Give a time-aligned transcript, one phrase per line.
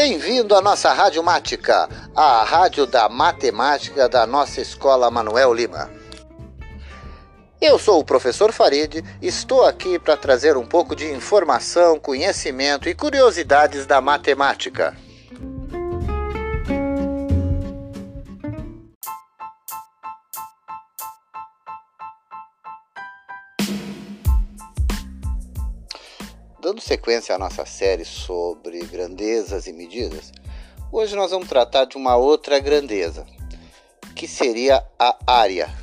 [0.00, 5.90] Bem-vindo à nossa Rádio Mática, a rádio da matemática da nossa escola Manuel Lima.
[7.60, 12.94] Eu sou o professor Farid, estou aqui para trazer um pouco de informação, conhecimento e
[12.94, 14.96] curiosidades da matemática.
[26.68, 30.30] Dando sequência à nossa série sobre grandezas e medidas,
[30.92, 33.24] hoje nós vamos tratar de uma outra grandeza,
[34.14, 35.74] que seria a área.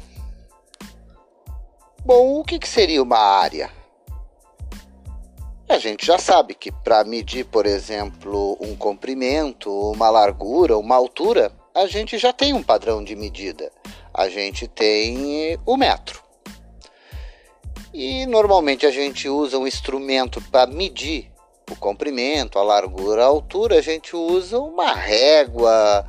[2.05, 3.71] Bom, o que, que seria uma área?
[5.67, 11.51] A gente já sabe que para medir, por exemplo, um comprimento, uma largura, uma altura,
[11.73, 13.71] a gente já tem um padrão de medida.
[14.13, 16.14] A gente tem o metro.
[17.97, 21.31] E normalmente a gente usa um instrumento para medir
[21.71, 26.05] o comprimento, a largura, a altura, a gente usa uma régua,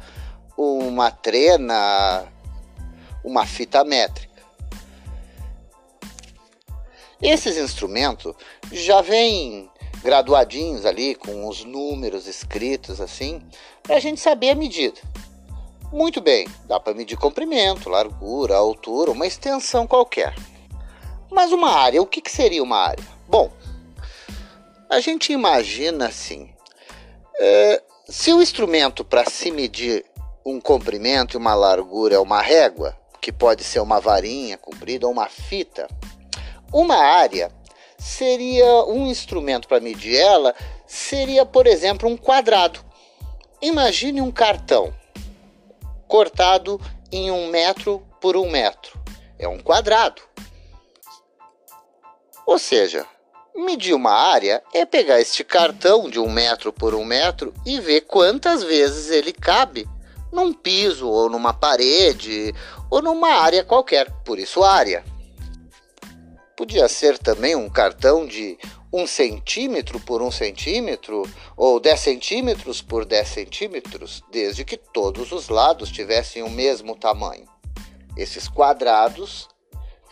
[0.56, 2.26] uma trena,
[3.22, 4.42] uma fita métrica.
[7.22, 8.34] Esses instrumentos
[8.72, 9.70] já vêm
[10.02, 13.40] graduadinhos ali com os números escritos assim,
[13.84, 15.00] para a gente saber a medida.
[15.92, 20.34] Muito bem, dá para medir comprimento, largura, altura, uma extensão qualquer.
[21.30, 23.04] Mas uma área, o que, que seria uma área?
[23.28, 23.50] Bom,
[24.88, 26.50] a gente imagina assim:
[27.38, 30.04] é, se o instrumento para se medir
[30.44, 35.12] um comprimento e uma largura é uma régua, que pode ser uma varinha comprida ou
[35.12, 35.88] uma fita,
[36.72, 37.50] uma área
[37.98, 40.54] seria um instrumento para medir ela,
[40.86, 42.78] seria, por exemplo, um quadrado.
[43.60, 44.94] Imagine um cartão
[46.06, 46.80] cortado
[47.10, 49.00] em um metro por um metro.
[49.38, 50.22] É um quadrado.
[52.46, 53.04] Ou seja,
[53.56, 58.02] medir uma área é pegar este cartão de um metro por um metro e ver
[58.02, 59.88] quantas vezes ele cabe
[60.32, 62.54] num piso ou numa parede
[62.88, 65.04] ou numa área qualquer, por isso área.
[66.56, 68.56] Podia ser também um cartão de
[68.92, 75.48] um centímetro por um centímetro ou 10 centímetros por 10 centímetros, desde que todos os
[75.48, 77.46] lados tivessem o mesmo tamanho.
[78.16, 79.48] Esses quadrados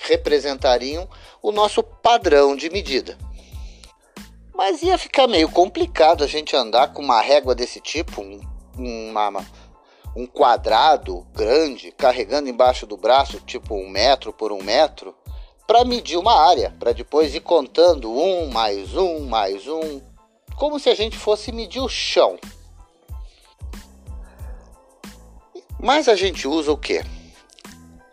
[0.06, 1.08] representariam
[1.42, 3.18] o nosso padrão de medida.
[4.54, 8.40] Mas ia ficar meio complicado a gente andar com uma régua desse tipo, um,
[8.78, 9.44] uma,
[10.16, 15.14] um quadrado grande, carregando embaixo do braço, tipo um metro por um metro,
[15.66, 20.00] para medir uma área, para depois ir contando um mais um mais um,
[20.56, 22.38] como se a gente fosse medir o chão.
[25.80, 27.02] Mas a gente usa o que?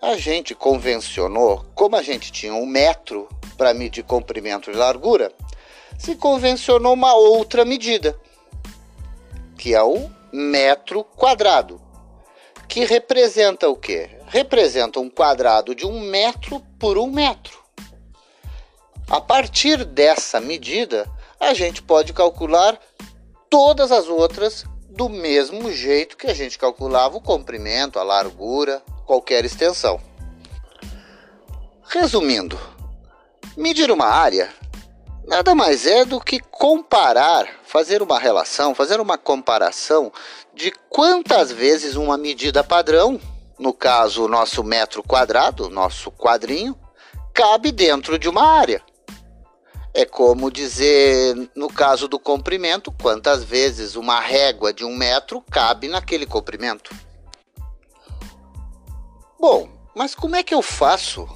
[0.02, 5.32] A gente convencionou, como a gente tinha um metro para medir comprimento e largura,
[6.00, 8.20] se convencionou uma outra medida,
[9.56, 11.80] que é o metro quadrado,
[12.68, 14.10] que representa o quê?
[14.26, 17.62] Representa um quadrado de um metro por um metro.
[19.08, 21.08] A partir dessa medida,
[21.40, 22.80] a gente pode calcular
[23.52, 29.44] todas as outras do mesmo jeito que a gente calculava o comprimento, a largura, qualquer
[29.44, 30.00] extensão.
[31.84, 32.58] Resumindo,
[33.58, 34.50] medir uma área
[35.28, 40.14] nada mais é do que comparar, fazer uma relação, fazer uma comparação
[40.54, 43.20] de quantas vezes uma medida padrão,
[43.60, 46.74] no caso o nosso metro quadrado, nosso quadrinho,
[47.34, 48.82] cabe dentro de uma área.
[49.94, 55.90] É como dizer, no caso do comprimento, quantas vezes uma régua de um metro cabe
[55.90, 56.96] naquele comprimento.
[59.42, 61.28] Bom, mas como é que eu faço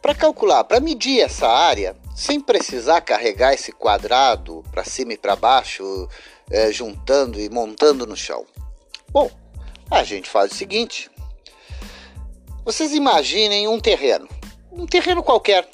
[0.00, 5.36] para calcular, para medir essa área sem precisar carregar esse quadrado para cima e para
[5.36, 6.08] baixo,
[6.50, 8.46] é, juntando e montando no chão?
[9.10, 9.30] Bom,
[9.90, 11.10] a gente faz o seguinte:
[12.64, 14.26] vocês imaginem um terreno,
[14.72, 15.68] um terreno qualquer,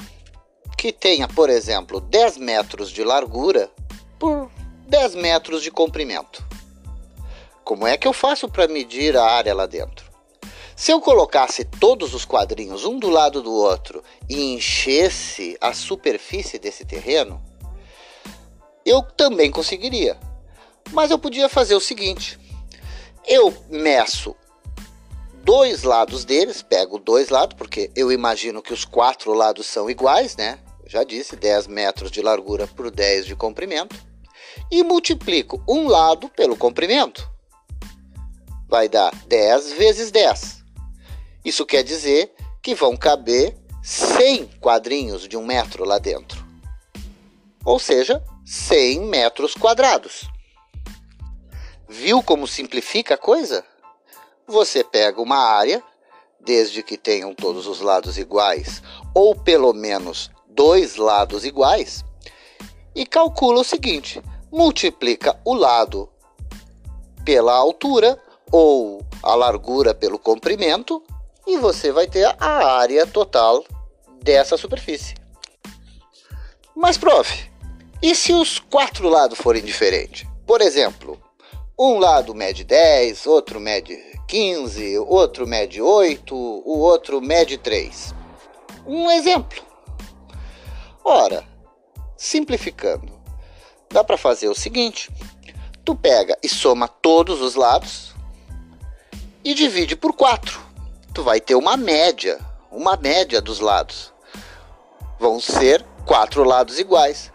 [0.77, 3.71] que tenha, por exemplo, 10 metros de largura
[4.19, 4.51] por
[4.89, 6.45] 10 metros de comprimento.
[7.63, 10.12] Como é que eu faço para medir a área lá dentro?
[10.83, 16.59] Se eu colocasse todos os quadrinhos um do lado do outro e enchesse a superfície
[16.59, 17.41] desse terreno,
[18.85, 20.19] eu também conseguiria.
[20.91, 22.37] Mas eu podia fazer o seguinte:
[23.29, 24.35] eu meço
[25.45, 30.37] dois lados deles, pego dois lados, porque eu imagino que os quatro lados são iguais,
[30.37, 30.59] né?
[30.85, 33.95] Já disse, 10 metros de largura por 10 de comprimento.
[34.69, 37.31] E multiplico um lado pelo comprimento.
[38.69, 40.62] Vai dar 10 vezes 10.
[41.45, 46.45] Isso quer dizer que vão caber 100 quadrinhos de um metro lá dentro.
[47.65, 50.29] Ou seja, 100 metros quadrados.
[51.89, 53.65] Viu como simplifica a coisa?
[54.47, 55.83] Você pega uma área,
[56.41, 58.83] desde que tenham todos os lados iguais,
[59.15, 62.05] ou pelo menos dois lados iguais,
[62.95, 66.09] e calcula o seguinte: multiplica o lado
[67.25, 71.03] pela altura ou a largura pelo comprimento
[71.47, 73.65] e você vai ter a área total
[74.23, 75.15] dessa superfície.
[76.75, 77.51] Mas, prof,
[78.03, 80.27] e se os quatro lados forem diferentes?
[80.47, 81.21] Por exemplo,
[81.79, 83.97] um lado mede 10, outro mede
[84.29, 88.15] 15, outro mede 8, o outro mede 3.
[88.87, 89.63] Um exemplo.
[91.05, 91.45] Ora,
[92.17, 93.21] simplificando,
[93.91, 95.11] dá para fazer o seguinte:
[95.85, 98.15] tu pega e soma todos os lados
[99.45, 100.72] e divide por 4.
[101.15, 102.39] Tu vai ter uma média,
[102.71, 104.13] uma média dos lados.
[105.19, 107.31] Vão ser quatro lados iguais.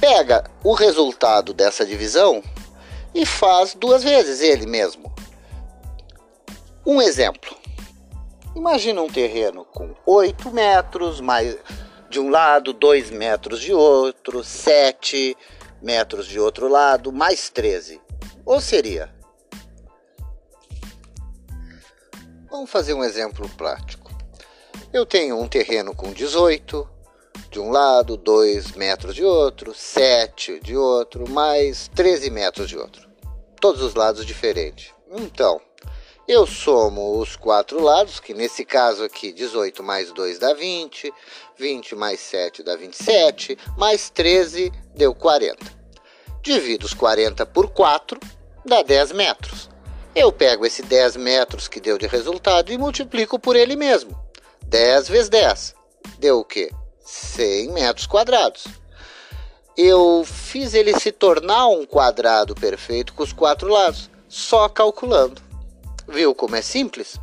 [0.00, 2.42] Pega o resultado dessa divisão
[3.14, 5.12] e faz duas vezes ele mesmo.
[6.84, 7.56] Um exemplo.
[8.56, 11.56] Imagina um terreno com 8 metros, mais
[12.10, 15.36] de um lado, 2 metros de outro, 7
[15.80, 18.00] metros de outro lado, mais 13.
[18.44, 19.21] Ou seria?
[22.62, 24.08] Vamos fazer um exemplo prático.
[24.92, 26.88] Eu tenho um terreno com 18,
[27.50, 33.10] de um lado, 2 metros de outro, 7 de outro, mais 13 metros de outro.
[33.60, 34.94] Todos os lados diferentes.
[35.10, 35.60] Então,
[36.28, 41.12] eu somo os quatro lados, que nesse caso aqui 18 mais 2 dá 20,
[41.58, 45.66] 20 mais 7 dá 27, mais 13 deu 40.
[46.40, 48.20] Divido os 40 por 4,
[48.64, 49.71] dá 10 metros.
[50.14, 54.18] Eu pego esse 10 metros que deu de resultado e multiplico por ele mesmo.
[54.66, 55.74] 10 vezes 10
[56.18, 56.70] deu o quê?
[57.00, 58.66] 100 metros quadrados.
[59.76, 65.40] Eu fiz ele se tornar um quadrado perfeito com os quatro lados, só calculando.
[66.06, 67.18] Viu como é simples?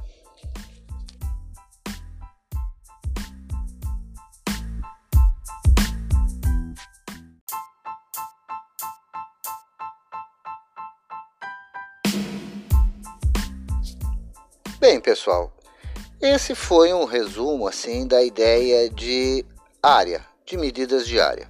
[14.80, 15.52] Bem, pessoal,
[16.22, 19.46] esse foi um resumo assim da ideia de
[19.84, 21.50] área, de medidas de área.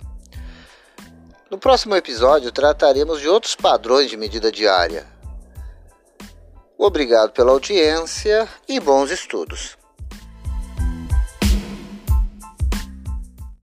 [1.48, 5.06] No próximo episódio trataremos de outros padrões de medida diária.
[6.76, 9.78] Obrigado pela audiência e bons estudos.